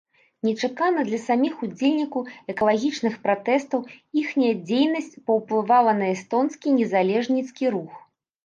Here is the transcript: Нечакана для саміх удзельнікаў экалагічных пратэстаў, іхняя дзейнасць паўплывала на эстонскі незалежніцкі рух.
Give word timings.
Нечакана 0.47 1.01
для 1.09 1.19
саміх 1.25 1.59
удзельнікаў 1.67 2.21
экалагічных 2.55 3.19
пратэстаў, 3.27 3.79
іхняя 4.23 4.53
дзейнасць 4.67 5.13
паўплывала 5.29 5.91
на 6.01 6.05
эстонскі 6.15 6.67
незалежніцкі 6.83 7.65
рух. 7.79 7.93